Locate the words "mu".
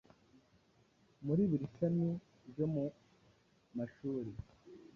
2.73-2.85